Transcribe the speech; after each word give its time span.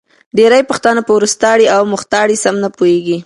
ډېری 0.37 0.61
پښتانه 0.69 1.01
په 1.05 1.11
وروستاړې 1.17 1.65
او 1.75 1.81
مختاړې 1.93 2.35
سم 2.43 2.55
نه 2.63 2.69
پوهېږې 2.77 3.17